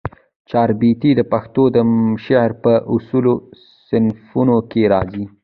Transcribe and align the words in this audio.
چاربیتې 0.49 1.09
د 1.15 1.21
پښتو 1.31 1.63
د 1.75 1.77
شعر 2.23 2.51
په 2.63 2.73
اصیلو 2.93 3.33
صنفونوکښي 3.87 4.83
راځي 4.93 5.23